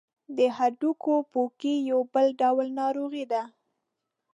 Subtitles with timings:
[0.37, 3.43] د هډوکو پوکی یو بل ډول ناروغي ده.